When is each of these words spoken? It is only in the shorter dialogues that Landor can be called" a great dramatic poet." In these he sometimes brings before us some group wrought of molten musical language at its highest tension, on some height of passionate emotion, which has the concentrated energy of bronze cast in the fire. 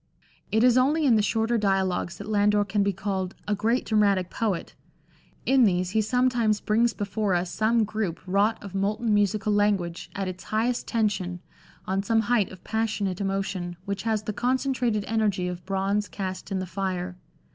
It 0.51 0.63
is 0.63 0.79
only 0.79 1.05
in 1.05 1.15
the 1.15 1.21
shorter 1.21 1.59
dialogues 1.59 2.17
that 2.17 2.25
Landor 2.27 2.65
can 2.65 2.81
be 2.81 2.91
called" 2.91 3.35
a 3.47 3.53
great 3.53 3.85
dramatic 3.85 4.31
poet." 4.31 4.73
In 5.45 5.63
these 5.63 5.91
he 5.91 6.01
sometimes 6.01 6.59
brings 6.59 6.91
before 6.91 7.35
us 7.35 7.51
some 7.51 7.83
group 7.83 8.19
wrought 8.25 8.57
of 8.63 8.73
molten 8.73 9.13
musical 9.13 9.53
language 9.53 10.09
at 10.15 10.27
its 10.27 10.45
highest 10.45 10.87
tension, 10.87 11.39
on 11.85 12.01
some 12.01 12.21
height 12.21 12.49
of 12.51 12.63
passionate 12.63 13.21
emotion, 13.21 13.77
which 13.85 14.01
has 14.01 14.23
the 14.23 14.33
concentrated 14.33 15.05
energy 15.07 15.47
of 15.47 15.63
bronze 15.67 16.07
cast 16.07 16.51
in 16.51 16.57
the 16.57 16.65
fire. 16.65 17.15